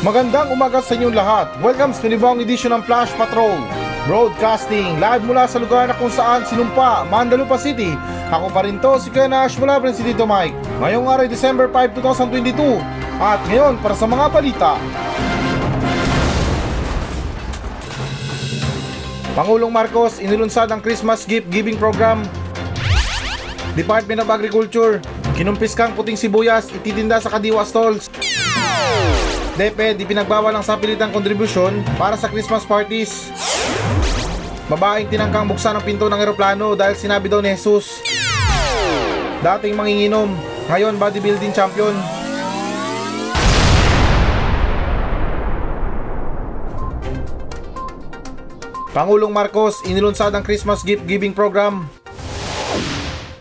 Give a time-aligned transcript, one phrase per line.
[0.00, 1.52] Magandang umaga sa inyong lahat.
[1.60, 3.52] Welcome sa panibawang edisyon ng Flash Patrol.
[4.08, 7.92] Broadcasting live mula sa lugar na kung saan sinumpa, Mandalupa City.
[8.32, 10.56] Ako pa rin to, si Kuya Nash mula pa rin si Tito Mike.
[10.80, 12.80] Ngayong araw, December 5, 2022.
[13.20, 14.72] At ngayon, para sa mga balita.
[19.36, 22.24] Pangulong Marcos inilunsad ang Christmas gift giving program.
[23.76, 25.04] Department of Agriculture,
[25.36, 28.08] kinumpiskang puting sibuyas, ititinda sa Kadiwa stalls.
[29.60, 33.28] DepEd, ipinagbawal ang sapilitang kontribusyon para sa Christmas parties.
[34.72, 38.00] Babaeng tinangkang buksan ang pinto ng eroplano dahil sinabi daw ni Jesus.
[39.44, 40.32] Dating manginginom,
[40.64, 41.92] ngayon bodybuilding champion.
[48.96, 51.84] Pangulong Marcos inilunsad ang Christmas gift giving program.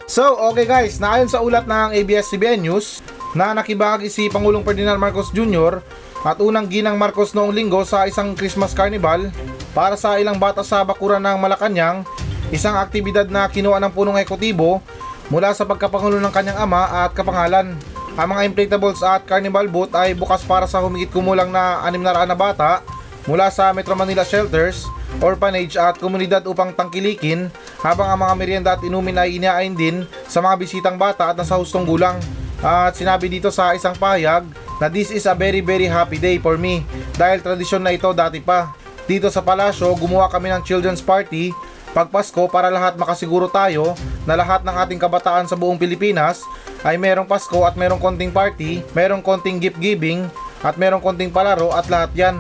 [0.04, 3.00] So, okay guys, naayon sa ulat ng ABS-CBN News
[3.38, 5.82] na nakibahagi si Pangulong Ferdinand Marcos Jr.
[6.26, 9.30] at unang ginang Marcos noong linggo sa isang Christmas Carnival
[9.72, 12.04] para sa ilang bata sa bakuran ng Malacanang,
[12.50, 14.82] isang aktibidad na kinuha ng punong ekotibo
[15.30, 17.78] mula sa pagkapangulo ng kanyang ama at kapangalan.
[18.20, 22.36] Ang mga inflatables at carnival boat ay bukas para sa humigit kumulang na 600 na
[22.36, 22.82] bata
[23.30, 24.90] mula sa Metro Manila shelters,
[25.22, 27.48] orphanage at komunidad upang tangkilikin
[27.80, 31.56] habang ang mga merienda at inumin ay iniain din sa mga bisitang bata at nasa
[31.56, 32.18] hustong gulang.
[32.60, 34.44] At sinabi dito sa isang pahayag
[34.84, 36.84] na this is a very very happy day for me
[37.16, 38.76] dahil tradisyon na ito dati pa.
[39.10, 41.56] Dito sa palasyo, gumawa kami ng children's party
[41.90, 43.98] pag Pasko para lahat makasiguro tayo
[44.30, 46.46] na lahat ng ating kabataan sa buong Pilipinas
[46.86, 50.30] ay merong Pasko at merong konting party, merong konting gift giving
[50.62, 52.36] at merong konting palaro at lahat yan.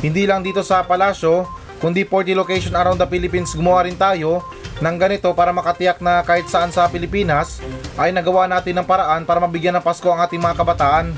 [0.00, 1.44] Hindi lang dito sa palasyo,
[1.82, 4.40] kundi 40 location around the Philippines gumawa rin tayo
[4.82, 7.62] ng ganito para makatiyak na kahit saan sa Pilipinas
[7.94, 11.14] ay nagawa natin ng paraan para mabigyan ng Pasko ang ating mga kabataan.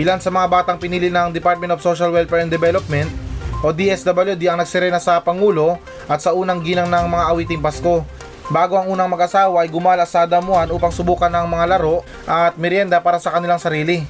[0.00, 3.12] Ilan sa mga batang pinili ng Department of Social Welfare and Development
[3.60, 5.76] o DSWD ang nagsirena sa Pangulo
[6.08, 8.04] at sa unang ginang ng mga awiting Pasko.
[8.52, 13.00] Bago ang unang mag-asawa ay gumala sa damuhan upang subukan ng mga laro at merienda
[13.00, 14.04] para sa kanilang sarili.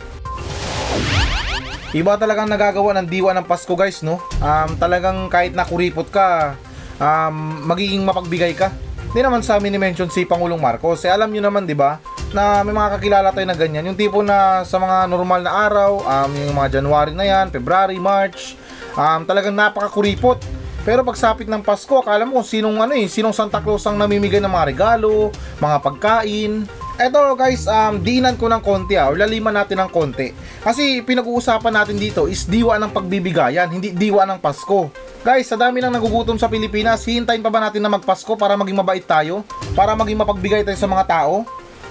[1.94, 4.18] Iba talagang nagagawa ng diwa ng Pasko guys no.
[4.42, 6.58] Um, talagang kahit nakuripot ka,
[6.98, 8.70] um, magiging mapagbigay ka.
[9.14, 11.06] Hindi naman sa amin ni-mention si Pangulong Marcos.
[11.06, 12.02] Eh alam nyo naman 'di ba
[12.34, 13.86] na may mga kakilala tayo na ganyan.
[13.86, 18.02] Yung tipo na sa mga normal na araw, um, yung mga January na yan, February,
[18.02, 18.58] March,
[18.98, 20.42] um, talagang napakakuripot.
[20.84, 24.42] Pero pagsapit ng Pasko, akala mo kung sinong ano eh, sinong Santa Claus ang namimigay
[24.42, 25.32] ng mga regalo,
[25.62, 26.52] mga pagkain.
[26.94, 30.30] Eto guys, um, diinan ko ng konti ah, or laliman natin ng konti.
[30.62, 34.94] Kasi pinag-uusapan natin dito is diwa ng pagbibigayan, hindi diwa ng Pasko.
[35.26, 38.78] Guys, sa dami nang nagugutom sa Pilipinas, hihintayin pa ba natin na magpasko para maging
[38.78, 39.42] mabait tayo?
[39.74, 41.42] Para maging mapagbigay tayo sa mga tao?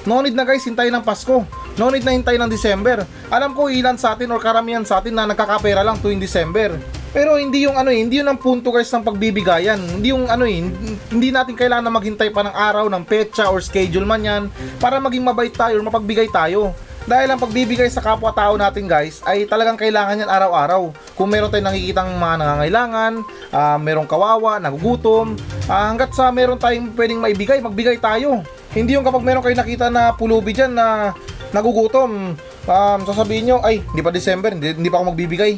[0.08, 1.44] No need na guys, hintayin ng Pasko.
[1.76, 3.04] No need na hintayin ng December.
[3.28, 6.80] Alam ko ilan sa atin or karamihan sa atin na nagkakapera lang tuwing December.
[7.14, 9.78] Pero hindi yung ano eh, hindi yun ang punto guys ng pagbibigayan.
[9.78, 10.66] Hindi yung ano eh,
[11.14, 14.44] hindi natin kailangan na maghintay pa ng araw, ng petsa or schedule man yan
[14.82, 16.74] para maging mabait tayo or mapagbigay tayo.
[17.04, 20.90] Dahil ang pagbibigay sa kapwa-tao natin guys ay talagang kailangan yan araw-araw.
[21.14, 23.14] Kung meron tayong nakikitang mga nangangailangan,
[23.52, 25.36] uh, merong kawawa, nagugutom,
[25.68, 28.42] uh, hanggat sa meron tayong pwedeng maibigay, magbigay tayo.
[28.72, 31.12] Hindi yung kapag meron kayo nakita na pulubi dyan na
[31.52, 32.34] nagugutom,
[32.66, 35.52] um, sasabihin nyo, ay, hindi pa December, hindi, hindi pa ako magbibigay.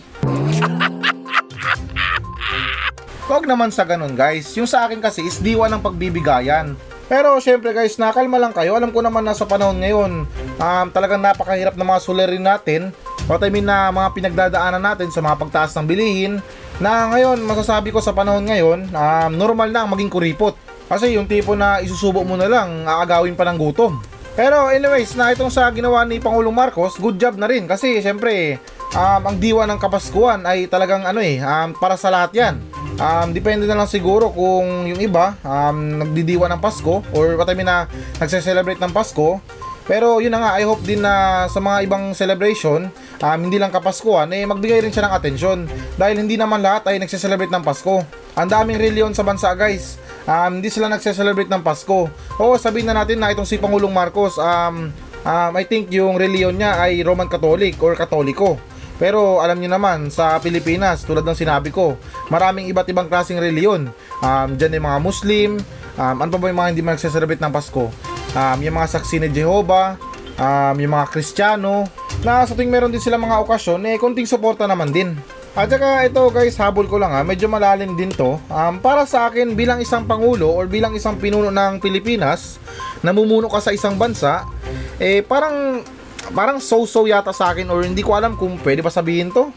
[3.36, 4.56] Huwag naman sa ganun guys.
[4.56, 6.72] Yung sa akin kasi is diwa ng pagbibigayan.
[7.12, 8.80] Pero syempre guys, nakalma lang kayo.
[8.80, 10.24] Alam ko naman na sa panahon ngayon,
[10.56, 12.96] um, talagang napakahirap ng mga sulerin natin.
[13.28, 16.40] What I mean na mga pinagdadaanan natin sa mga pagtaas ng bilihin.
[16.80, 20.56] Na ngayon, masasabi ko sa panahon ngayon, um, normal na maging kuripot.
[20.88, 24.00] Kasi yung tipo na isusubo mo na lang, aagawin pa ng gutom.
[24.40, 27.68] Pero anyways, na itong sa ginawa ni Pangulong Marcos, good job na rin.
[27.68, 28.64] Kasi syempre,
[28.96, 32.75] um, ang diwa ng Kapaskuhan ay talagang ano eh, um, para sa lahat yan.
[32.96, 37.56] Um, depende na lang siguro kung yung iba um, nagdidiwa ng Pasko or what I
[37.56, 39.44] mean na nagse-celebrate ng Pasko.
[39.86, 42.90] Pero yun na nga, I hope din na sa mga ibang celebration,
[43.22, 45.60] um, hindi lang kapaskuhan, eh magbigay rin siya ng atensyon.
[45.94, 48.02] Dahil hindi naman lahat ay nagse-celebrate ng Pasko.
[48.34, 52.10] Ang daming reliyon sa bansa guys um, hindi sila nagse-celebrate ng Pasko.
[52.42, 54.90] Oo, sabihin na natin na itong si Pangulong Marcos, um,
[55.24, 58.58] um, I think yung reliyon niya ay Roman Catholic or Katoliko.
[58.96, 62.00] Pero alam niyo naman, sa Pilipinas, tulad ng sinabi ko,
[62.32, 63.92] maraming iba't ibang klaseng reliyon.
[64.24, 65.50] Um, Diyan yung mga Muslim,
[66.00, 67.92] um, ano pa ba yung mga hindi nagse-celebrate ng Pasko?
[68.36, 70.00] Um, yung mga saksi ni Jehovah,
[70.40, 71.88] um, yung mga Kristiyano,
[72.24, 75.12] na sa tuwing meron din sila mga okasyon, eh konting suporta naman din.
[75.56, 78.36] At saka ito guys, habol ko lang ha, medyo malalim din to.
[78.52, 82.60] Um, para sa akin bilang isang pangulo or bilang isang pinuno ng Pilipinas,
[83.00, 84.44] namumuno ka sa isang bansa,
[85.00, 85.80] eh parang
[86.34, 89.52] parang so-so yata sa akin or hindi ko alam kung pwede pa sabihin to.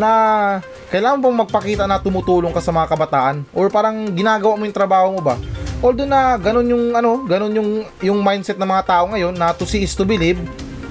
[0.00, 4.76] na kailangan bang magpakita na tumutulong ka sa mga kabataan or parang ginagawa mo yung
[4.76, 5.36] trabaho mo ba?
[5.84, 7.70] Although na ganun yung ano, ganun yung
[8.00, 10.40] yung mindset ng mga tao ngayon na to see is to believe.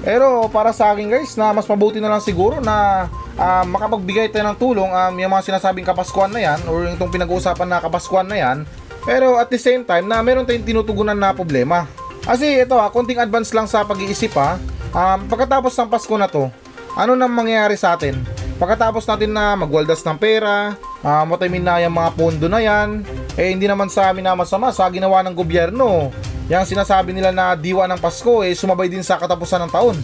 [0.02, 3.06] Pero para sa akin guys, na mas mabuti na lang siguro na
[3.38, 7.10] ah, makapagbigay tayo ng tulong um, yung mga sinasabing kapaskuhan na yan or yung itong
[7.14, 8.58] pinag-uusapan na kapaskuhan na yan.
[9.02, 11.86] Pero at the same time na meron tayong tinutugunan na problema.
[12.22, 14.58] Kasi ito ha, konting advance lang sa pag-iisip ha.
[14.92, 16.52] Um, pagkatapos ng Pasko na to,
[16.92, 18.20] ano nang mangyayari sa atin?
[18.60, 23.00] Pagkatapos natin na magwaldas ng pera, uh, matamin na yung mga pondo na yan,
[23.40, 26.12] eh hindi naman sa amin na masama sa ginawa ng gobyerno.
[26.52, 29.96] Yang sinasabi nila na diwa ng Pasko eh sumabay din sa katapusan ng taon.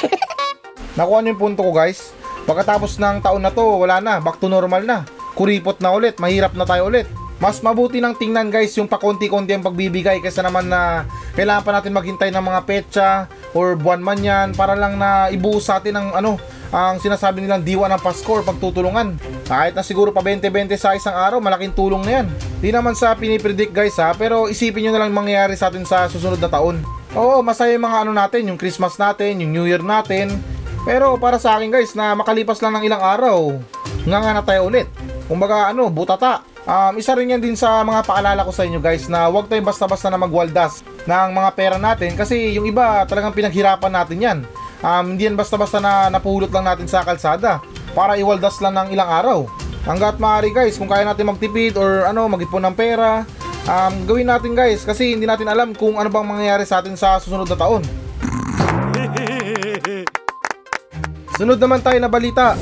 [0.96, 2.16] Nakuha niyo yung punto ko guys.
[2.48, 5.04] Pagkatapos ng taon na to, wala na, back to normal na.
[5.36, 7.04] Kuripot na ulit, mahirap na tayo ulit.
[7.36, 11.04] Mas mabuti nang tingnan guys yung pakonti-konti ang pagbibigay kaysa naman na
[11.36, 13.08] kailangan pa natin maghintay ng mga petsa
[13.54, 16.38] or buwan man yan para lang na ibuhos sa atin ang ano
[16.70, 19.18] ang sinasabi nilang diwa ng Pasko or pagtutulungan.
[19.50, 22.26] Kahit na siguro pa 20-20 sa isang araw, malaking tulong na yan.
[22.62, 26.06] Di naman sa pinipredict guys ha, pero isipin nyo na lang mangyayari sa atin sa
[26.06, 26.78] susunod na taon.
[27.18, 30.38] Oo, masaya yung mga ano natin, yung Christmas natin, yung New Year natin.
[30.86, 33.58] Pero para sa akin guys, na makalipas lang ng ilang araw,
[34.06, 34.86] nga nga na tayo ulit.
[35.30, 36.42] Kumbaga ano, butata.
[36.66, 39.64] Um, isa rin yan din sa mga paalala ko sa inyo guys na huwag tayong
[39.64, 44.38] basta-basta na magwaldas ng mga pera natin kasi yung iba talagang pinaghirapan natin yan.
[44.82, 47.62] Um, hindi yan basta-basta na napulot lang natin sa kalsada
[47.94, 49.46] para iwaldas lang ng ilang araw.
[49.86, 53.22] Hanggat maaari guys, kung kaya natin magtipid or ano, mag-ipon ng pera,
[53.70, 57.22] um, gawin natin guys kasi hindi natin alam kung ano bang mangyayari sa atin sa
[57.22, 57.82] susunod na taon.
[61.40, 62.52] Sunod naman tayo na balita.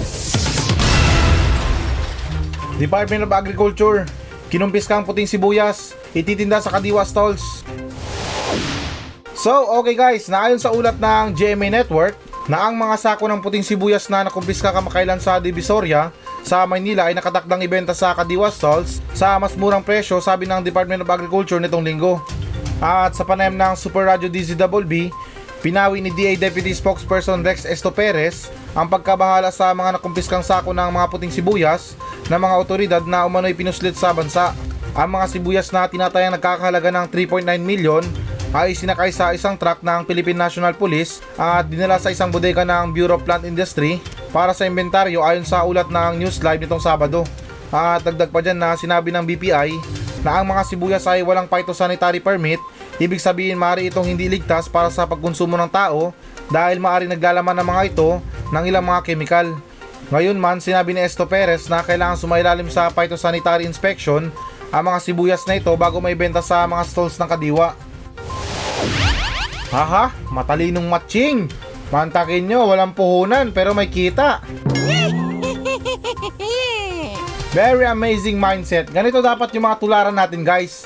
[2.79, 4.07] Department of Agriculture,
[4.49, 7.67] kinumpis ka ang puting sibuyas, ititinda sa Kadiwa stalls.
[9.35, 9.51] So,
[9.83, 12.15] okay guys, naayon sa ulat ng GMA Network,
[12.49, 16.09] na ang mga sako ng puting sibuyas na nakumpiska kamakailan sa Divisoria
[16.41, 21.05] sa Maynila ay nakatakdang ibenta sa Kadiwa stalls sa mas murang presyo sabi ng Department
[21.05, 22.25] of Agriculture nitong linggo.
[22.81, 25.13] At sa panayam ng Super Radio DZBB,
[25.61, 30.91] pinawi ni DA Deputy Spokesperson Rex Esto Perez ang pagkabahala sa mga nakumpiskang sako ng
[30.93, 31.97] mga puting sibuyas
[32.29, 34.53] ng mga otoridad na umano'y pinuslit sa bansa.
[34.93, 38.05] Ang mga sibuyas na tinatayang nagkakahalaga ng 3.9 million
[38.53, 42.97] ay sinakay sa isang truck ng Philippine National Police at dinala sa isang bodega ng
[42.97, 44.01] Bureau of Plant Industry
[44.33, 47.25] para sa inventaryo ayon sa ulat ng News Live nitong Sabado.
[47.69, 49.77] At dagdag pa dyan na sinabi ng BPI
[50.25, 52.61] na ang mga sibuyas ay walang phytosanitary permit,
[52.97, 56.17] ibig sabihin maaari itong hindi ligtas para sa pagkonsumo ng tao
[56.49, 58.09] dahil maaari naglalaman ng mga ito
[58.53, 59.49] ng ilang mga kemikal.
[60.09, 64.33] Ngayon man, sinabi ni Esto Perez na kailangan sumailalim sa phytosanitary inspection
[64.69, 67.77] ang mga sibuyas na ito bago may benta sa mga stalls ng kadiwa.
[69.69, 71.49] Haha, matalinong matching!
[71.89, 74.45] Mantakin nyo, walang puhunan pero may kita.
[77.57, 78.93] Very amazing mindset.
[78.93, 80.85] Ganito dapat yung mga tularan natin guys.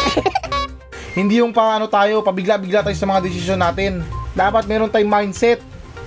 [1.18, 4.00] Hindi yung paano tayo, pabigla-bigla tayo sa mga desisyon natin.
[4.32, 5.60] Dapat meron tayong mindset.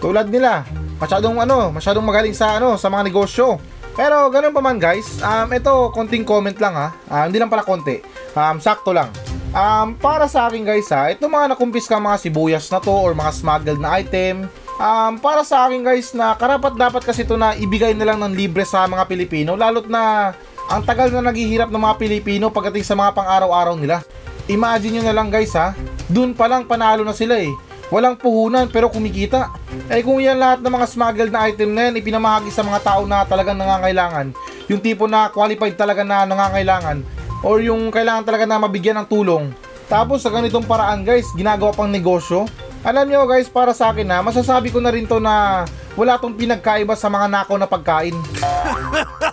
[0.04, 0.68] Tulad nila,
[1.00, 3.56] masyadong ano, masyadong magaling sa ano, sa mga negosyo.
[3.96, 6.92] Pero ganun pa man guys, um, ito konting comment lang ha.
[7.08, 8.04] Ah, hindi lang pala konti.
[8.36, 9.08] Um, sakto lang.
[9.56, 13.16] Um, para sa akin guys ha, ito mga nakumpis ka mga sibuyas na to or
[13.16, 14.52] mga smuggled na item.
[14.76, 18.36] Um, para sa akin guys na karapat dapat kasi ito na ibigay na lang ng
[18.36, 20.36] libre sa mga Pilipino lalo't na
[20.68, 24.04] ang tagal na naghihirap ng mga Pilipino pagdating sa mga pang-araw-araw nila.
[24.52, 25.72] Imagine nyo na lang guys ha,
[26.12, 27.54] dun pa lang panalo na sila eh.
[27.92, 29.52] Walang puhunan pero kumikita.
[29.92, 33.04] Eh kung yan lahat ng mga smuggled na item na yan ipinamahagi sa mga tao
[33.04, 34.32] na talagang nangangailangan,
[34.72, 37.04] yung tipo na qualified talaga na nangangailangan,
[37.44, 39.52] or yung kailangan talaga na mabigyan ng tulong.
[39.92, 42.48] Tapos sa ganitong paraan guys, ginagawa pang negosyo.
[42.84, 45.64] Alam nyo guys, para sa akin na, masasabi ko na rin to na
[45.96, 48.16] wala tong pinagkaiba sa mga nakaw na pagkain.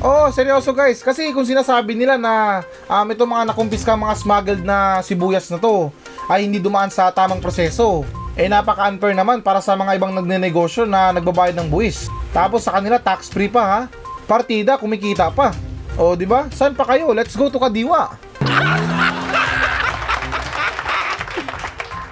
[0.00, 1.04] Oh, seryoso guys.
[1.04, 5.92] Kasi kung sinasabi nila na um, itong mga nakumpiska mga smuggled na sibuyas na to
[6.24, 8.08] ay hindi dumaan sa tamang proseso.
[8.32, 12.08] Eh napaka-unfair naman para sa mga ibang nagnenegosyo na nagbabayad ng buwis.
[12.32, 13.80] Tapos sa kanila tax free pa ha.
[14.24, 15.52] Partida kumikita pa.
[16.00, 16.48] O di ba?
[16.48, 17.12] Saan pa kayo?
[17.12, 18.16] Let's go to Kadiwa.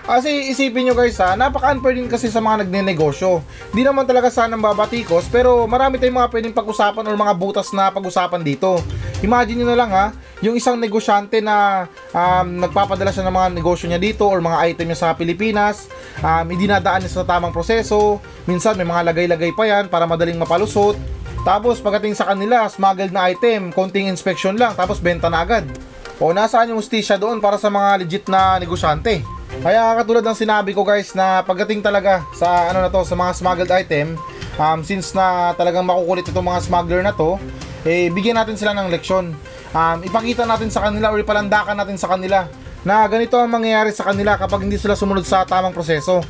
[0.08, 3.44] Kasi isipin nyo guys ha, napaka-unfair din kasi sa mga nagnenegosyo.
[3.76, 7.92] Di naman talaga sanang babatikos, pero marami tayong mga pwedeng pag-usapan or mga butas na
[7.92, 8.80] pag-usapan dito.
[9.20, 10.06] Imagine nyo na lang ha,
[10.40, 11.84] yung isang negosyante na
[12.16, 15.92] um, nagpapadala siya ng mga negosyo niya dito or mga item niya sa Pilipinas,
[16.24, 18.16] um, hindi niya sa tamang proseso,
[18.48, 20.96] minsan may mga lagay-lagay pa yan para madaling mapalusot.
[21.44, 25.68] Tapos pagdating sa kanila, smuggled na item, konting inspection lang, tapos benta na agad.
[26.16, 29.37] O nasaan yung ustisya doon para sa mga legit na negosyante?
[29.58, 33.30] Kaya katulad ng sinabi ko guys na pagdating talaga sa ano na to sa mga
[33.34, 34.14] smuggled item,
[34.54, 37.34] um, since na talagang makukulit itong mga smuggler na to,
[37.82, 39.34] eh bigyan natin sila ng leksyon.
[39.74, 42.46] Um, ipakita natin sa kanila or ipalandakan natin sa kanila
[42.86, 46.22] na ganito ang mangyayari sa kanila kapag hindi sila sumunod sa tamang proseso.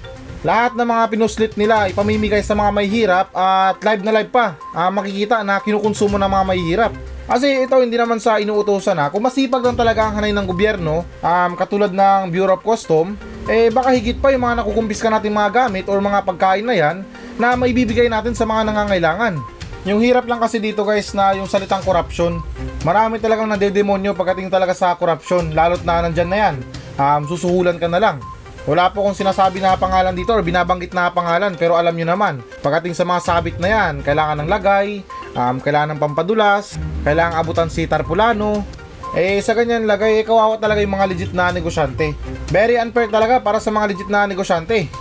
[0.47, 4.55] Lahat ng mga pinuslit nila ipamimigay sa mga may hirap at live na live pa
[4.71, 6.93] ah, makikita na kinukonsumo ng mga may hirap.
[7.27, 11.03] Kasi ito hindi naman sa inuutosan na kung masipag lang talaga ang hanay ng gobyerno
[11.21, 13.19] um, katulad ng Bureau of Custom
[13.51, 17.03] eh baka higit pa yung mga nakukumpiska nating mga gamit or mga pagkain na yan
[17.37, 19.43] na maibibigay natin sa mga nangangailangan.
[19.91, 22.39] Yung hirap lang kasi dito guys na yung salitang corruption.
[22.87, 26.55] Marami talagang nadedemonyo pagdating talaga sa corruption lalo't na nandyan na yan.
[26.95, 28.17] Um, susuhulan ka na lang.
[28.69, 32.45] Wala po kong sinasabi na pangalan dito or binabanggit na pangalan pero alam nyo naman,
[32.61, 35.01] pagdating sa mga sabit na yan, kailangan ng lagay,
[35.33, 38.61] um, kailangan ng pampadulas, kailangan abutan si Tarpulano,
[39.17, 42.13] eh sa ganyan lagay, eh, kawawa talaga yung mga legit na negosyante.
[42.53, 44.93] Very unfair talaga para sa mga legit na negosyante.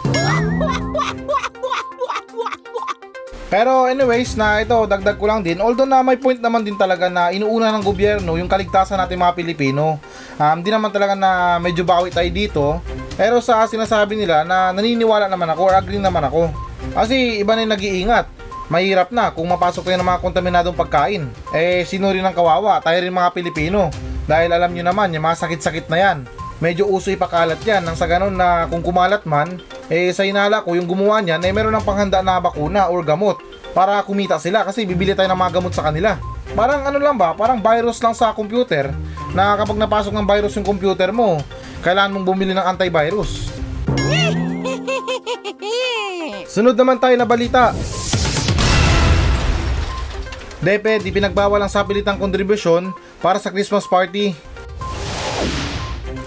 [3.48, 7.08] Pero anyways na ito dagdag ko lang din although na may point naman din talaga
[7.08, 10.00] na inuuna ng gobyerno yung kaligtasan natin mga Pilipino.
[10.36, 12.64] Um, di naman talaga na medyo bawi tayo dito.
[13.18, 16.54] Pero sa sinasabi nila na naniniwala naman ako or agree naman ako.
[16.94, 18.26] Kasi iba na yung nag-iingat.
[18.70, 21.26] Mahirap na kung mapasok tayo ng mga kontaminadong pagkain.
[21.50, 22.78] Eh sino rin ang kawawa?
[22.86, 23.90] Tayo rin mga Pilipino.
[24.30, 26.18] Dahil alam nyo naman yung mga sakit-sakit na yan.
[26.62, 29.62] Medyo uso ipakalat yan nang sa ganun na kung kumalat man
[29.94, 33.38] eh sa inala ko yung gumawa niyan eh meron ng panghanda na bakuna or gamot
[33.78, 36.18] para kumita sila kasi bibili tayo ng mga gamot sa kanila.
[36.58, 38.90] Parang ano lang ba, parang virus lang sa computer
[39.38, 41.38] na kapag napasok ng virus yung computer mo,
[41.86, 43.52] kailangan mong bumili ng antivirus.
[46.48, 47.76] Sunod naman tayo na balita.
[50.58, 52.90] DepEd, di pinagbawal ang sapilitang kontribusyon
[53.22, 54.34] para sa Christmas party.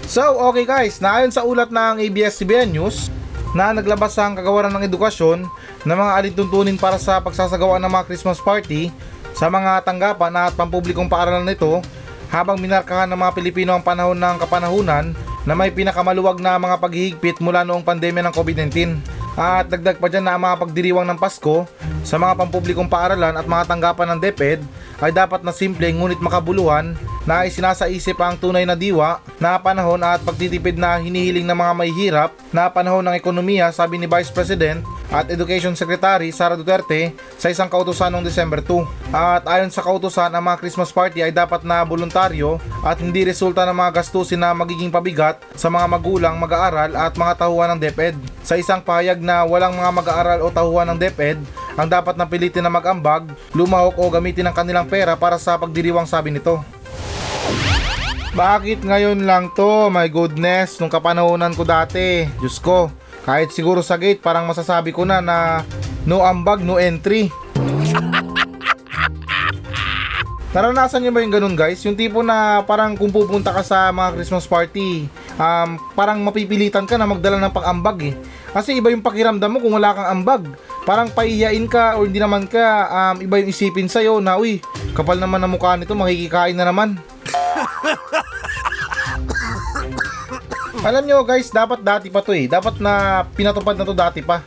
[0.07, 3.11] So, okay guys, naayon sa ulat ng ABS-CBN News,
[3.51, 5.43] na naglabas ang kagawaran ng edukasyon
[5.83, 8.87] ng mga alintuntunin para sa pagsasagawa ng mga Christmas party
[9.35, 11.83] sa mga tanggapan at pampublikong paaralan nito
[12.31, 15.11] habang minarkahan ng mga Pilipino ang panahon ng kapanahunan
[15.45, 19.01] na may pinakamaluwag na mga paghihigpit mula noong pandemya ng COVID-19.
[19.39, 21.63] At dagdag pa dyan na ang mga pagdiriwang ng Pasko
[22.03, 24.59] sa mga pampublikong paaralan at mga tanggapan ng DepEd
[24.99, 26.93] ay dapat na simple ngunit makabuluhan
[27.25, 31.91] na isinasaisip ang tunay na diwa na panahon at pagtitipid na hinihiling ng mga may
[31.93, 34.81] hirap na panahon ng ekonomiya sabi ni Vice President
[35.11, 39.11] at Education Secretary Sara Duterte sa isang kautusan noong December 2.
[39.11, 43.67] At ayon sa kautusan, ang mga Christmas party ay dapat na voluntaryo at hindi resulta
[43.67, 48.15] ng mga gastusin na magiging pabigat sa mga magulang, mag-aaral at mga tahuan ng DepEd.
[48.41, 51.37] Sa isang pahayag na walang mga mag-aaral o tahuan ng DepEd,
[51.75, 56.07] ang dapat na pilitin na mag-ambag, lumahok o gamitin ang kanilang pera para sa pagdiriwang
[56.07, 56.63] sabi nito.
[58.31, 59.91] Bakit ngayon lang to?
[59.91, 62.23] My goodness, nung kapanahonan ko dati.
[62.39, 62.87] Diyos ko,
[63.21, 65.61] kahit siguro sa gate, parang masasabi ko na na
[66.05, 67.29] no ambag, no entry.
[70.51, 71.79] Naranasan niyo ba yung ganun guys?
[71.87, 75.07] Yung tipo na parang kung pupunta ka sa mga Christmas party,
[75.39, 78.15] um, parang mapipilitan ka na magdala ng pang-ambag eh.
[78.51, 80.43] Kasi iba yung pakiramdam mo kung wala kang ambag.
[80.83, 84.59] Parang paiyain ka o hindi naman ka, um, iba yung isipin sa'yo na, uy,
[84.91, 86.99] kapal naman ang mukha nito, makikikain na naman.
[90.81, 92.49] alam nyo guys, dapat dati pa to eh.
[92.49, 94.41] Dapat na pinatupad na to dati pa.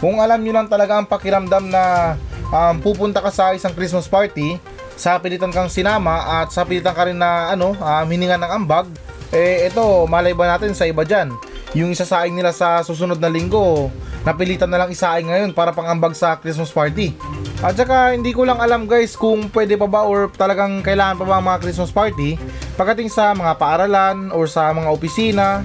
[0.00, 2.14] Kung alam nyo lang talaga ang pakiramdam na
[2.48, 4.56] um, pupunta ka sa isang Christmas party,
[4.96, 8.88] sa pilitan kang sinama at sa pilitan ka rin na ano, um, hininga ng ambag,
[9.34, 11.32] eh ito, malay ba natin sa iba dyan.
[11.76, 13.90] Yung isasaing nila sa susunod na linggo,
[14.24, 17.12] napilitan na lang isaing ngayon para pangambag sa Christmas party.
[17.60, 21.24] At saka hindi ko lang alam guys kung pwede pa ba or talagang kailangan pa
[21.24, 22.36] ba ang mga Christmas party
[22.74, 25.62] pagdating sa mga paaralan or sa mga opisina.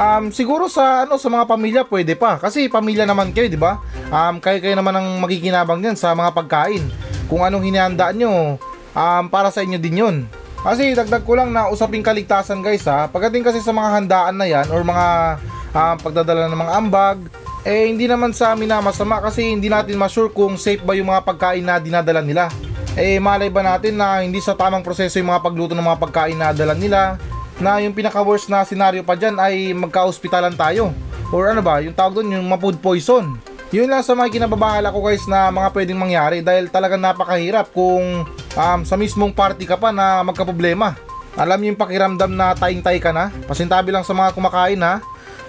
[0.00, 3.80] Um, siguro sa ano sa mga pamilya pwede pa kasi pamilya naman kayo, di ba?
[4.08, 6.88] Um, kayo kayo naman ang magiginabang diyan sa mga pagkain.
[7.28, 8.56] Kung anong hinihanda nyo,
[8.96, 10.16] um, para sa inyo din 'yon.
[10.60, 13.08] Kasi dagdag ko lang na usaping kaligtasan guys ha.
[13.08, 15.40] Pagdating kasi sa mga handaan na yan or mga
[15.72, 17.18] um, pagdadala ng mga ambag,
[17.64, 21.12] eh hindi naman sa amin na masama kasi hindi natin ma-sure kung safe ba yung
[21.12, 22.48] mga pagkain na dinadala nila.
[22.96, 26.38] Eh malay ba natin na hindi sa tamang proseso yung mga pagluto ng mga pagkain
[26.40, 27.20] na dala nila
[27.60, 30.90] na yung pinaka-worst na senaryo pa dyan ay magka-hospitalan tayo.
[31.30, 33.36] Or ano ba, yung tawag doon yung ma-food poison.
[33.70, 38.26] Yun lang sa mga kinababahala ko guys na mga pwedeng mangyari dahil talagang napakahirap kung
[38.58, 40.98] um, sa mismong party ka pa na magkaproblema.
[41.38, 43.30] Alam yung pakiramdam na taying-tay ka na?
[43.46, 44.98] Pasintabi lang sa mga kumakain ha.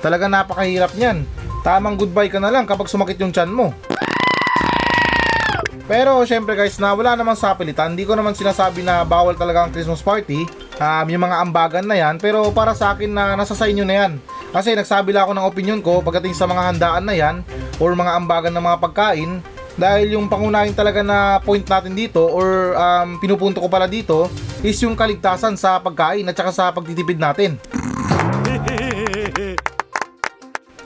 [0.01, 1.23] Talagang napakahirap niyan.
[1.61, 3.69] Tamang goodbye ka na lang kapag sumakit yung tiyan mo.
[5.85, 9.71] Pero syempre guys na wala namang sapilitan, hindi ko naman sinasabi na bawal talaga ang
[9.75, 10.47] Christmas party.
[10.81, 13.95] Um, yung mga ambagan na yan, pero para sa akin na nasa sa inyo na
[14.05, 14.11] yan.
[14.49, 17.35] Kasi nagsabi lang ako ng opinion ko pagdating sa mga handaan na yan
[17.77, 19.31] or mga ambagan ng mga pagkain
[19.79, 24.27] dahil yung pangunahin talaga na point natin dito or um, pinupunto ko pala dito
[24.63, 27.55] is yung kaligtasan sa pagkain at saka sa pagtitipid natin.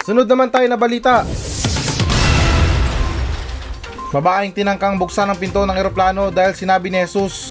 [0.05, 1.25] Sunod naman tayo na balita.
[4.13, 7.49] Babaeng tinangkang buksan ang pinto ng eroplano dahil sinabi ni Jesus.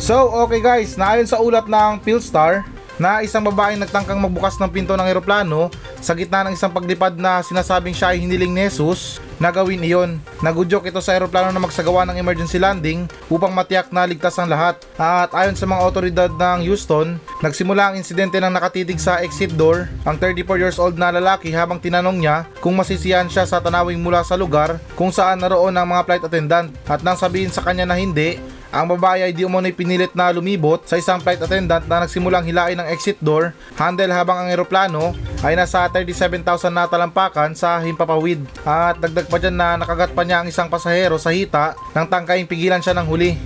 [0.00, 2.64] So, okay guys, naayon sa ulat ng Philstar
[2.96, 5.68] na isang babaeng nagtangkang magbukas ng pinto ng eroplano
[6.02, 10.22] sa gitna ng isang paglipad na sinasabing siya ay hiniling ni Jesus na iyon.
[10.42, 14.78] Nagudyok ito sa eroplano na magsagawa ng emergency landing upang matiyak na ligtas ang lahat.
[14.94, 19.90] At ayon sa mga otoridad ng Houston, nagsimula ang insidente ng nakatitig sa exit door
[20.06, 24.22] ang 34 years old na lalaki habang tinanong niya kung masisiyahan siya sa tanawing mula
[24.22, 27.98] sa lugar kung saan naroon ang mga flight attendant at nang sabihin sa kanya na
[27.98, 28.38] hindi,
[28.72, 32.80] ang babae ay di umano'y pinilit na lumibot sa isang flight attendant na nagsimulang hilain
[32.80, 35.12] ng exit door handle habang ang eroplano
[35.44, 38.40] ay nasa 37,000 na talampakan sa himpapawid.
[38.64, 42.48] At dagdag pa dyan na nakagat pa niya ang isang pasahero sa hita nang tangkaing
[42.48, 43.36] pigilan siya ng huli.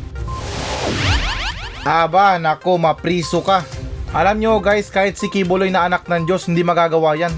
[1.83, 3.66] Aba, nako, mapriso ka.
[4.14, 7.35] Alam nyo guys, kahit si Kibuloy na anak ng Diyos, hindi magagawa yan.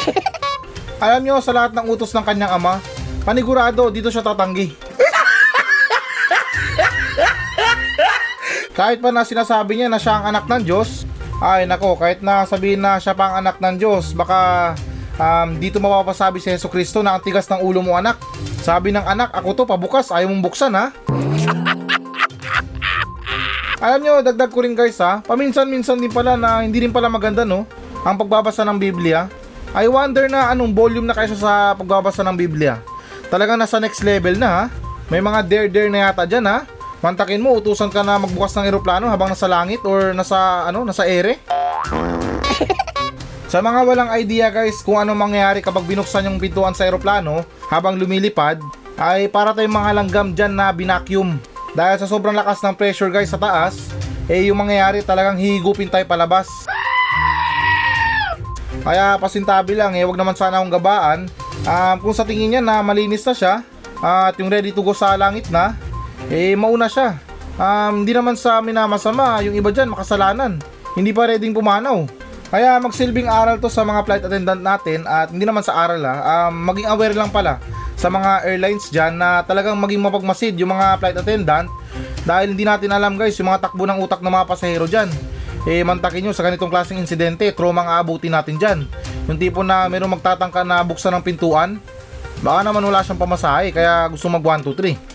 [1.04, 2.80] Alam nyo, sa lahat ng utos ng kanyang ama,
[3.28, 4.83] panigurado, dito siya tatanggi.
[8.74, 11.06] Kahit pa na sinasabi niya na siya ang anak ng Diyos,
[11.38, 14.74] ay nako, kahit na sabihin na siya pa ang anak ng Diyos, baka
[15.14, 18.18] um, dito mapapasabi si Yeso Kristo na ang tigas ng ulo mo anak.
[18.66, 20.90] Sabi ng anak, ako to pabukas, ayaw mong buksan ha.
[23.84, 27.46] Alam nyo, dagdag ko rin guys ha, paminsan-minsan din pala na hindi rin pala maganda
[27.46, 27.70] no,
[28.02, 29.30] ang pagbabasa ng Biblia.
[29.70, 32.82] I wonder na anong volume na kaysa sa pagbabasa ng Biblia.
[33.30, 34.62] Talagang nasa next level na ha.
[35.10, 36.66] May mga dare-dare na yata dyan ha.
[37.04, 41.04] Mantakin mo, utusan ka na magbukas ng eroplano habang nasa langit or nasa, ano, nasa
[41.04, 41.36] ere.
[43.52, 48.00] Sa mga walang idea guys kung ano mangyayari kapag binuksan yung pintuan sa eroplano habang
[48.00, 48.56] lumilipad,
[48.96, 51.36] ay para tayong mga langgam dyan na binacuum.
[51.76, 53.92] Dahil sa sobrang lakas ng pressure guys sa taas,
[54.26, 56.50] eh yung mangyayari talagang hihigupin tayo palabas.
[58.80, 61.28] Kaya pasintabi lang eh, wag naman sana akong gabaan.
[61.68, 63.54] Um, kung sa tingin niya na malinis na siya,
[64.02, 65.78] at yung ready to go sa langit na,
[66.30, 67.18] eh mauna siya.
[67.54, 70.58] Um, hindi naman sa amin na masama, yung iba dyan makasalanan.
[70.94, 72.06] Hindi pa ready pumanaw.
[72.54, 76.46] Kaya magsilbing aral to sa mga flight attendant natin at hindi naman sa aral ha,
[76.46, 77.58] um, maging aware lang pala
[77.98, 81.66] sa mga airlines dyan na talagang maging mapagmasid yung mga flight attendant
[82.22, 85.10] dahil hindi natin alam guys yung mga takbo ng utak ng mga pasahero dyan.
[85.64, 88.78] Eh mantakin nyo sa ganitong klaseng insidente, trauma ang aabutin natin dyan.
[89.26, 91.80] Yung tipo na mayroong magtatangka na buksan ng pintuan,
[92.44, 95.13] baka naman wala siyang pamasahe kaya gusto mag 1, 2, 3.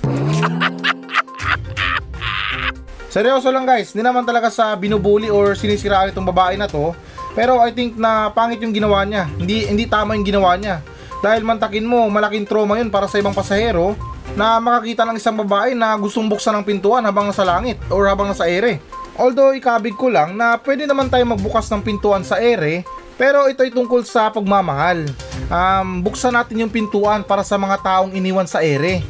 [3.09, 6.93] Seryoso lang guys, hindi naman talaga sa binubuli or sinisiraan itong babae na to.
[7.33, 9.25] Pero I think na pangit yung ginawa niya.
[9.33, 10.85] Hindi hindi tama yung ginawa niya.
[11.25, 13.97] Dahil mantakin mo, malaking trauma yun para sa ibang pasahero
[14.37, 18.29] na makakita ng isang babae na gustong buksan ng pintuan habang nasa langit or habang
[18.29, 18.77] nasa ere.
[19.17, 22.87] Although ikabig ko lang na pwede naman tayo magbukas ng pintuan sa ere,
[23.19, 25.09] pero ito ay tungkol sa pagmamahal.
[25.51, 29.03] Um, buksan natin yung pintuan para sa mga taong iniwan sa ere.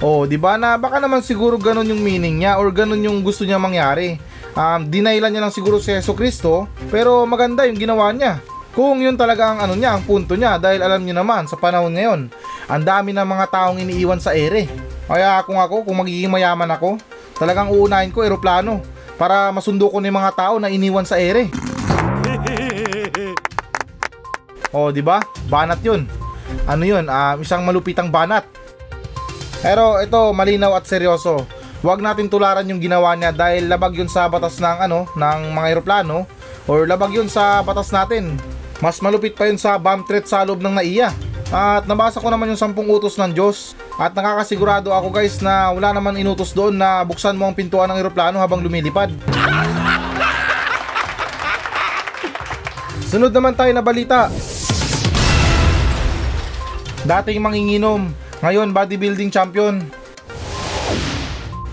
[0.00, 3.44] Oh, 'di ba na baka naman siguro ganun yung meaning niya or ganun yung gusto
[3.44, 4.16] niya mangyari.
[4.56, 8.40] Um, dinailan niya lang siguro si Yeso Kristo, pero maganda yung ginawa niya.
[8.72, 11.92] Kung yun talaga ang ano niya, ang punto niya dahil alam niyo naman sa panahon
[11.92, 12.32] ngayon,
[12.70, 14.66] ang dami ng mga taong iniiwan sa ere.
[15.04, 16.96] Kaya kung ako, kung magiging mayaman ako,
[17.36, 18.80] talagang uunahin ko eroplano
[19.20, 21.52] para masundo ko ng mga tao na iniwan sa ere.
[24.70, 25.18] Oh, 'di ba?
[25.50, 26.06] Banat 'yun.
[26.70, 27.10] Ano 'yun?
[27.10, 28.46] Um, isang malupitang banat.
[29.60, 31.44] Pero ito malinaw at seryoso.
[31.80, 35.66] Huwag natin tularan yung ginawa niya dahil labag yun sa batas ng ano ng mga
[35.76, 36.28] eroplano
[36.68, 38.36] or labag yun sa batas natin.
[38.80, 41.12] Mas malupit pa yun sa bomb threat sa loob ng NAIA.
[41.50, 45.92] At nabasa ko naman yung sampung utos ng Diyos at nakakasigurado ako guys na wala
[45.92, 49.12] naman inutos doon na buksan mo ang pintuan ng eroplano habang lumilipad.
[53.10, 54.30] Sunod naman tayo na balita.
[57.02, 59.84] Dating manginginom, ngayon bodybuilding champion.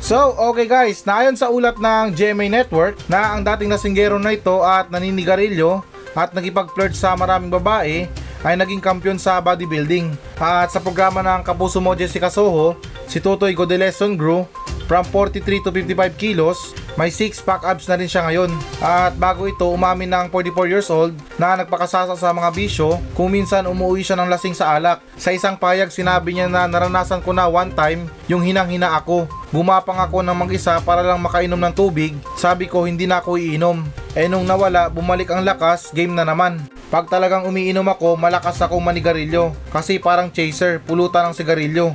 [0.03, 4.63] So, okay guys, naayon sa ulat ng GMA Network na ang dating nasinggero na ito
[4.63, 5.83] at naninigarilyo
[6.15, 8.07] at nagipag-flirt sa maraming babae
[8.47, 10.15] ay naging kampiyon sa bodybuilding.
[10.39, 14.47] At sa programa ng Kapuso mo Jessica Soho, si Totoy Godeleson grew
[14.87, 18.51] from 43 to 55 kilos may 6 pack abs na rin siya ngayon.
[18.81, 23.69] At bago ito, umamin ng 44 years old na nagpakasasa sa mga bisyo kung minsan
[23.69, 25.05] umuwi siya ng lasing sa alak.
[25.13, 29.29] Sa isang payag, sinabi niya na naranasan ko na one time yung hinang-hina ako.
[29.53, 32.17] Gumapang ako ng mag-isa para lang makainom ng tubig.
[32.33, 33.85] Sabi ko hindi na ako iinom.
[34.17, 36.65] Eh nung nawala, bumalik ang lakas, game na naman.
[36.89, 39.53] Pag talagang umiinom ako, malakas akong manigarilyo.
[39.69, 41.93] Kasi parang chaser, pulutan ng sigarilyo.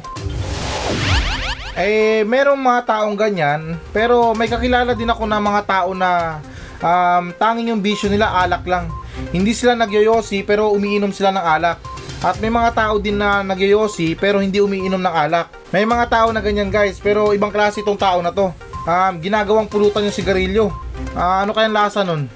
[1.73, 6.37] Eh, merong mga taong ganyan, pero may kakilala din ako na mga tao na
[6.85, 8.93] um, tanging yung bisyo nila alak lang.
[9.33, 11.81] Hindi sila nagyoyosi pero umiinom sila ng alak.
[12.23, 15.49] At may mga tao din na nagyoyosi pero hindi umiinom ng alak.
[15.73, 18.53] May mga tao na ganyan guys pero ibang klase itong tao na to.
[18.85, 20.69] Um, ginagawang pulutan yung sigarilyo.
[21.17, 22.29] Ah, ano kayang lasa nun?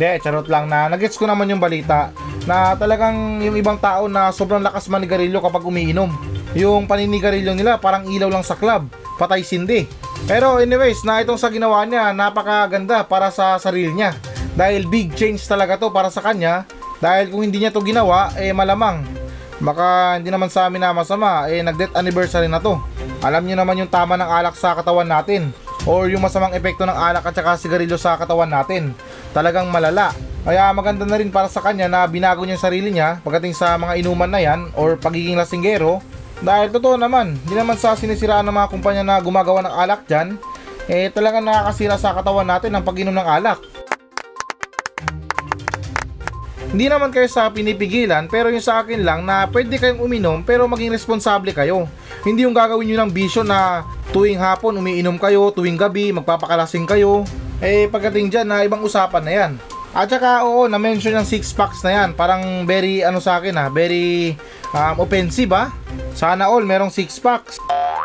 [0.00, 2.08] De, charot lang na nagets ko naman yung balita
[2.48, 6.08] na talagang yung ibang tao na sobrang lakas manigarilyo kapag umiinom.
[6.56, 8.88] Yung paninigarilyo nila parang ilaw lang sa club,
[9.20, 9.86] patay sindi.
[10.28, 14.16] Pero anyways, na itong sa ginawa niya, napakaganda para sa sarili niya.
[14.58, 16.68] Dahil big change talaga to para sa kanya.
[17.00, 19.00] Dahil kung hindi niya to ginawa, eh malamang.
[19.60, 22.76] Baka hindi naman sa amin na masama, eh nag-death anniversary na to.
[23.20, 25.52] Alam niyo naman yung tama ng alak sa katawan natin.
[25.88, 28.92] Or yung masamang epekto ng alak at saka sigarilyo sa katawan natin.
[29.32, 30.12] Talagang malala.
[30.40, 34.00] Kaya maganda na rin para sa kanya na binago niya sarili niya pagdating sa mga
[34.00, 36.00] inuman na yan or pagiging lasinggero.
[36.40, 40.40] Dahil totoo naman, hindi naman sa sinisiraan ng mga kumpanya na gumagawa ng alak dyan,
[40.88, 43.60] eh talagang nakakasira sa katawan natin ang pag-inom ng alak.
[46.70, 50.70] Hindi naman kayo sa pinipigilan pero yung sa akin lang na pwede kayong uminom pero
[50.70, 51.90] maging responsable kayo.
[52.22, 53.82] Hindi yung gagawin nyo ng bisyo na
[54.14, 57.26] tuwing hapon umiinom kayo, tuwing gabi magpapakalasing kayo.
[57.58, 59.52] Eh pagdating dyan na ibang usapan na yan.
[59.90, 62.14] At saka oo, na-mention yung six packs na yan.
[62.14, 64.38] Parang very ano sa akin ha, very
[64.70, 65.74] um, offensive ha.
[66.14, 67.58] Sana all merong six packs.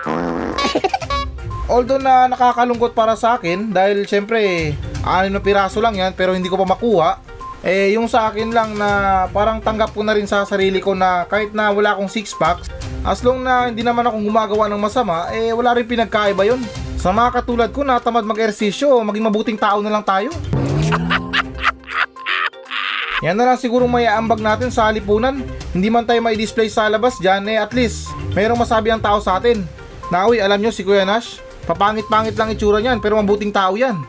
[1.71, 4.74] Although na nakakalungkot para sa akin dahil syempre
[5.06, 7.10] anim na piraso lang yan pero hindi ko pa makuha.
[7.65, 11.26] Eh yung sa akin lang na parang tanggap ko na rin sa sarili ko na
[11.26, 12.69] kahit na wala akong six packs,
[13.02, 16.62] as long na hindi naman akong gumagawa ng masama, eh wala rin pinagkaiba yun.
[17.02, 20.30] Sa mga katulad ko na tamad mag-ersisyo, maging mabuting tao na lang tayo.
[23.23, 25.39] Yan na lang siguro may aambag natin sa halipunan.
[25.71, 29.23] Hindi man tayo may display sa labas dyan, eh at least mayroong masabi ang tao
[29.23, 29.63] sa atin.
[30.12, 34.04] Na uy, alam nyo si Kuya Nash, papangit-pangit lang itsura niyan pero mabuting tao yan.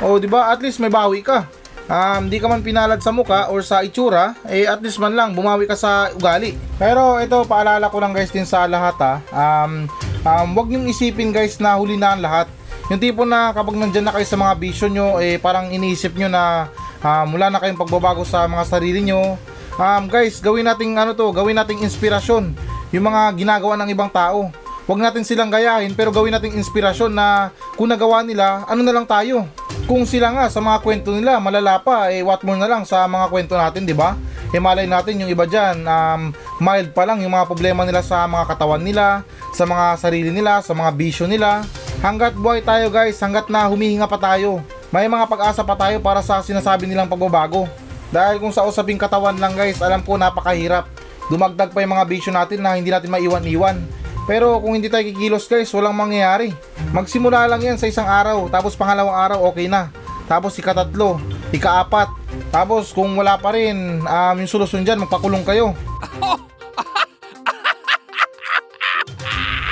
[0.00, 0.52] Oh, di ba?
[0.52, 1.44] At least may bawi ka.
[1.86, 5.38] Um, di ka man pinalad sa muka or sa itsura, eh at least man lang
[5.38, 6.58] bumawi ka sa ugali.
[6.80, 9.14] Pero ito, paalala ko lang guys din sa lahat ha.
[9.30, 9.86] Um,
[10.26, 12.50] um, wag niyong isipin guys na huli na ang lahat.
[12.86, 16.30] Yung tipo na kapag nandyan na kayo sa mga vision nyo, eh parang iniisip nyo
[16.30, 16.70] na
[17.02, 19.34] um, wala na kayong pagbabago sa mga sarili nyo.
[19.76, 22.54] Um, guys, gawin nating ano to, gawin nating inspirasyon
[22.94, 24.54] yung mga ginagawa ng ibang tao.
[24.86, 29.02] Huwag natin silang gayahin pero gawin nating inspirasyon na kung nagawa nila, ano na lang
[29.02, 29.50] tayo.
[29.90, 33.02] Kung sila nga sa mga kwento nila malala pa, eh what more na lang sa
[33.10, 34.14] mga kwento natin, di ba?
[34.54, 36.30] Eh malay natin yung iba dyan, um,
[36.62, 40.62] mild pa lang yung mga problema nila sa mga katawan nila, sa mga sarili nila,
[40.62, 41.66] sa mga bisyo nila.
[42.04, 44.60] Hanggat buhay tayo guys, hanggat na humihinga pa tayo,
[44.92, 47.64] may mga pag-asa pa tayo para sa sinasabi nilang pagbabago.
[48.12, 50.86] Dahil kung sa usaping katawan lang guys, alam ko napakahirap.
[51.26, 53.82] Dumagdag pa yung mga bisyo natin na hindi natin maiwan-iwan.
[54.28, 56.54] Pero kung hindi tayo kikilos guys, walang mangyayari.
[56.94, 59.90] Magsimula lang yan sa isang araw, tapos pangalawang araw okay na.
[60.30, 61.18] Tapos ikatatlo,
[61.50, 62.10] ikaapat.
[62.50, 65.72] Tapos kung wala pa rin, um, yung solusyon dyan, magpakulong kayo.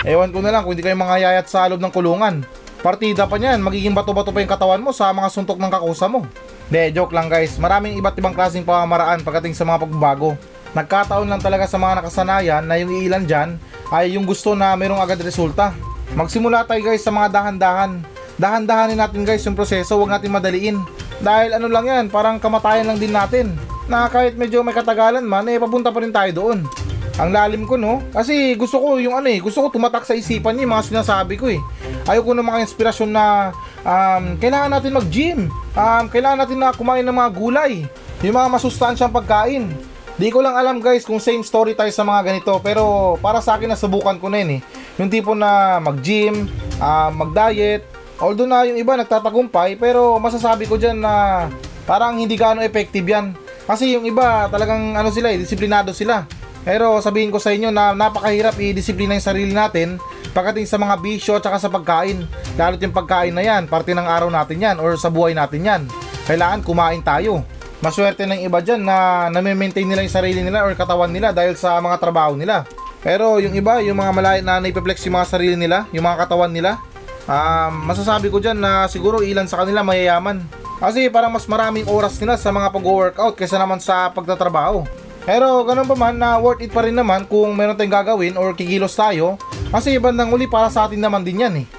[0.05, 2.45] Ewan ko na lang kung hindi kayo mga yayat sa loob ng kulungan.
[2.85, 6.29] Partida pa niyan, magiging bato-bato pa yung katawan mo sa mga suntok ng kakusa mo.
[6.69, 7.57] De, joke lang guys.
[7.57, 10.37] Maraming iba't ibang klaseng pamamaraan pagdating sa mga pagbabago.
[10.77, 13.57] Nagkataon lang talaga sa mga nakasanayan na yung ilan dyan
[13.89, 15.73] ay yung gusto na mayroong agad resulta.
[16.13, 18.05] Magsimula tayo guys sa mga dahan-dahan.
[18.37, 20.77] Dahan-dahanin natin guys yung proseso, huwag natin madaliin.
[21.25, 23.57] Dahil ano lang yan, parang kamatayan lang din natin.
[23.89, 26.84] Na kahit medyo may katagalan man, eh papunta pa rin tayo doon.
[27.15, 30.59] Ang lalim ko no, kasi gusto ko yung ano eh, gusto ko tumatak sa isipan
[30.59, 31.63] niya yung mga sinasabi ko eh.
[32.11, 33.55] Ayoko ng mga inspirasyon na
[33.87, 35.41] um, kailangan natin mag-gym,
[35.79, 37.87] um, kailangan natin na kumain ng mga gulay,
[38.19, 39.71] yung mga masustansyang pagkain.
[40.19, 43.59] Di ko lang alam guys kung same story tayo sa mga ganito pero para sa
[43.59, 44.61] akin nasubukan ko na yun eh.
[44.99, 46.51] Yung tipo na mag-gym,
[46.83, 47.87] uh, mag-diet,
[48.19, 51.47] although na yung iba nagtatagumpay pero masasabi ko dyan na
[51.87, 53.39] parang hindi gaano effective yan.
[53.71, 56.27] Kasi yung iba talagang ano sila eh, disiplinado sila.
[56.65, 60.01] Pero sabihin ko sa inyo na napakahirap i-disiplina yung sarili natin
[60.33, 62.25] pagdating sa mga bisyo at sa pagkain.
[62.57, 65.83] Lalo't yung pagkain na yan, parte ng araw natin yan or sa buhay natin yan.
[66.25, 67.45] Kailangan kumain tayo.
[67.85, 71.77] Maswerte ng iba dyan na nami-maintain nila yung sarili nila or katawan nila dahil sa
[71.85, 72.65] mga trabaho nila.
[73.05, 76.49] Pero yung iba, yung mga malay na naipiplex yung mga sarili nila, yung mga katawan
[76.49, 76.81] nila,
[77.29, 80.41] um, masasabi ko dyan na siguro ilan sa kanila mayayaman.
[80.81, 85.04] Kasi parang mas maraming oras nila sa mga pag-workout kaysa naman sa pagtatrabaho.
[85.25, 88.53] Pero ganun pa man na worth it pa rin naman kung meron tayong gagawin or
[88.53, 89.41] kikilos tayo
[89.73, 91.67] kasi bandang uli para sa atin naman din yan eh.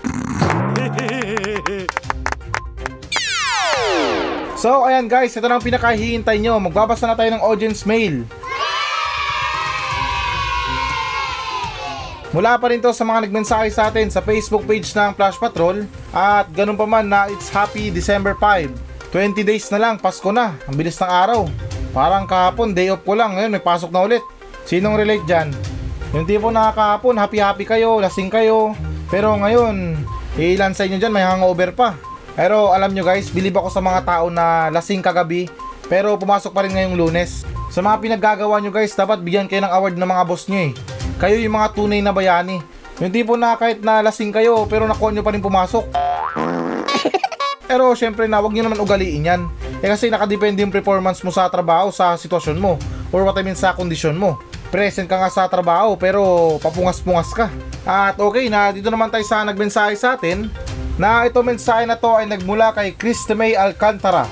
[4.55, 6.57] So ayan guys, ito na ang pinakahihintay nyo.
[6.57, 8.25] Magbabasa na tayo ng audience mail.
[12.33, 15.85] Mula pa rin to sa mga nagmensahe sa atin sa Facebook page ng Flash Patrol
[16.09, 18.73] at ganun pa man na it's happy December 5.
[19.13, 20.57] 20 days na lang, Pasko na.
[20.65, 21.45] Ang bilis ng araw.
[21.95, 23.39] Parang kahapon, day off ko lang.
[23.39, 24.19] Ngayon may pasok na ulit.
[24.67, 25.55] Sinong relate dyan?
[26.11, 28.75] Yung tipo na kahapon, happy-happy kayo, lasing kayo.
[29.07, 29.95] Pero ngayon,
[30.35, 31.95] ilan sa inyo dyan may hangover pa.
[32.35, 35.47] Pero alam nyo guys, bilib ako sa mga tao na lasing kagabi
[35.85, 37.47] pero pumasok pa rin ngayong lunes.
[37.71, 40.71] Sa mga pinaggagawa nyo guys, dapat bigyan kayo ng award ng mga boss nyo eh.
[41.15, 42.59] Kayo yung mga tunay na bayani.
[42.99, 45.85] Yung tipo na kahit na lasing kayo pero nakuha nyo pa rin pumasok.
[47.69, 49.41] pero syempre na, wag nyo naman ugaliin yan.
[49.85, 52.73] Eh kasi nakadepende yung performance mo sa trabaho sa sitwasyon mo
[53.13, 54.41] or what I mean sa kondisyon mo.
[54.73, 57.53] Present ka nga sa trabaho pero papungas-pungas ka.
[57.85, 60.49] At okay na, dito naman tayo sa nagmensahe sa atin
[60.97, 64.25] na ito mensahe na to ay nagmula kay Krista May Alcantara.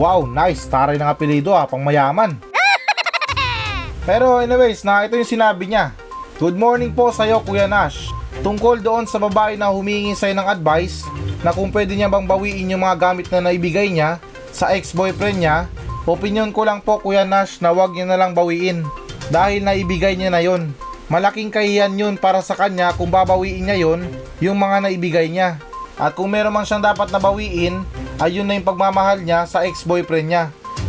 [0.00, 0.64] Wow, nice.
[0.64, 2.32] Taray ng apelido ah, pang mayaman.
[4.08, 5.92] Pero anyways, na ito yung sinabi niya.
[6.40, 8.08] Good morning po sa iyo Kuya Nash.
[8.40, 11.04] Tungkol doon sa babae na humingi sa'yo ng advice
[11.44, 14.16] na kung pwede niya bang bawiin yung mga gamit na naibigay niya
[14.56, 15.68] sa ex-boyfriend niya,
[16.08, 18.88] opinion ko lang po Kuya Nash na wag niya na lang bawiin
[19.28, 20.72] dahil naibigay niya na yon.
[21.12, 24.08] Malaking kahiyan yun para sa kanya kung babawiin niya yon
[24.40, 25.60] yung mga naibigay niya.
[26.00, 27.84] At kung meron man siyang dapat nabawiin,
[28.16, 30.44] ay yun na yung pagmamahal niya sa ex-boyfriend niya.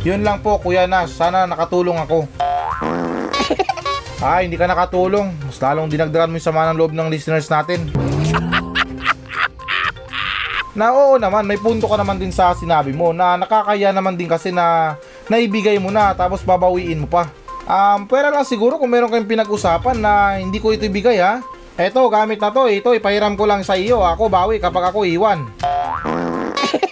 [0.07, 2.23] Yun lang po Kuya Nash, sana nakatulong ako.
[4.23, 5.29] Ay, hindi ka nakatulong.
[5.43, 8.06] Mas lalong dinagdagan mo yung sama ng loob ng listeners natin.
[10.77, 14.29] Na oo naman, may punto ka naman din sa sinabi mo na nakakaya naman din
[14.29, 14.93] kasi na
[15.25, 17.33] naibigay mo na tapos babawiin mo pa.
[17.65, 21.41] Um, pwera lang siguro kung meron kayong pinag-usapan na hindi ko ito ibigay ha.
[21.81, 22.69] Eto, gamit na to.
[22.69, 24.05] Ito, ipahiram ko lang sa iyo.
[24.05, 25.49] Ako bawi kapag ako iwan.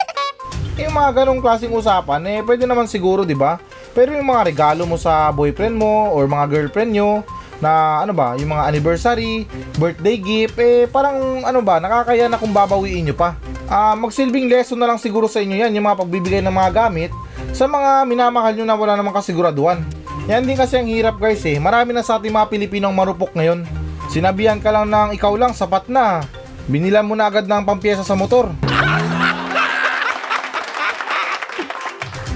[0.82, 3.58] yung mga ganong klaseng usapan, eh, pwede naman siguro, di ba?
[3.93, 7.26] Pero yung mga regalo mo sa boyfriend mo or mga girlfriend nyo,
[7.63, 9.48] na ano ba, yung mga anniversary,
[9.80, 13.39] birthday gift, eh parang ano ba, nakakaya na kung babawiin nyo pa.
[13.65, 17.10] Uh, magsilbing lesson na lang siguro sa inyo yan, yung mga pagbibigay ng mga gamit
[17.49, 19.82] sa mga minamahal nyo na wala namang kasiguraduhan.
[20.30, 23.65] Yan din kasi ang hirap guys eh, marami na sa ating mga Pilipinong marupok ngayon.
[24.10, 26.21] Sinabihan ka lang ng ikaw lang, sapat na.
[26.69, 28.54] Binilan mo na agad ng pampiyesa sa motor.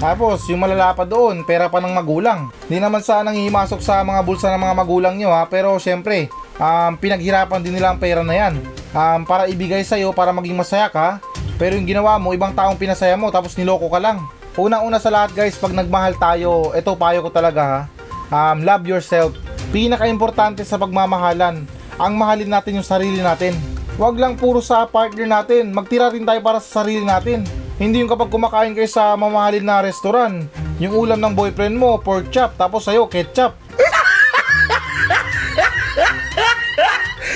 [0.02, 2.48] Tapos, yung malala pa doon, pera pa ng magulang.
[2.66, 6.96] Hindi naman sana himasok sa mga bulsa ng mga magulang nyo ha, pero syempre, um,
[6.96, 8.79] pinaghirapan din nila ang pera na yan.
[8.90, 11.22] Um, para ibigay sa'yo, para maging masaya ka,
[11.54, 14.18] pero yung ginawa mo, ibang taong pinasaya mo, tapos niloko ka lang.
[14.58, 17.80] Unang-una sa lahat guys, pag nagmahal tayo, ito payo ko talaga ha,
[18.34, 19.30] um, love yourself.
[19.70, 21.62] Pinaka-importante sa pagmamahalan,
[22.00, 23.54] ang mahalin natin yung sarili natin.
[23.94, 27.46] Huwag lang puro sa partner natin, magtira rin tayo para sa sarili natin.
[27.78, 30.44] Hindi yung kapag kumakain kayo sa mamahalin na restaurant,
[30.82, 33.54] yung ulam ng boyfriend mo, pork chop, tapos sa'yo, ketchup.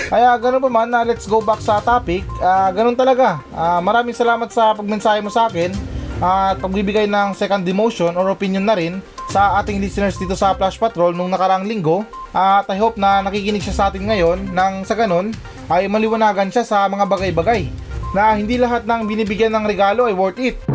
[0.09, 2.25] Kaya ganun pa man, na let's go back sa topic.
[2.39, 3.41] Uh, ganun talaga.
[3.53, 5.73] Uh, maraming salamat sa pagmensahe mo sa akin
[6.23, 9.03] at uh, pagbibigay ng second demotion or opinion na rin
[9.35, 12.07] sa ating listeners dito sa Flash Patrol nung nakaraang linggo.
[12.31, 15.35] At I hope na nakikinig siya sa atin ngayon nang sa ganun
[15.67, 17.67] ay maliwanagan siya sa mga bagay-bagay
[18.15, 20.55] na hindi lahat ng binibigyan ng regalo ay worth it.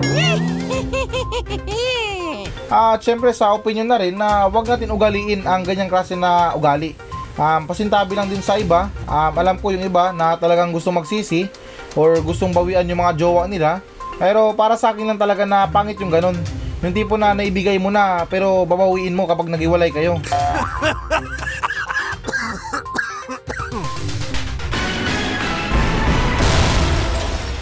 [2.70, 6.94] At syempre sa opinion na rin na wag natin ugaliin ang ganyang klase na ugali.
[7.38, 11.48] Um, pasintabi lang din sa iba, um, alam ko yung iba na talagang gusto magsisi
[11.94, 13.84] or gustong bawian yung mga jowa nila.
[14.20, 16.36] Pero para sa akin lang talaga na pangit yung ganun.
[16.80, 20.20] Yung tipo na naibigay mo na pero babawiin mo kapag naghiwalay kayo.